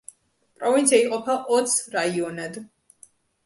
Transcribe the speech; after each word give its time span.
პროვინცია 0.61 1.03
იყოფა 1.03 1.37
ოც 1.59 1.77
რაიონად. 1.99 2.61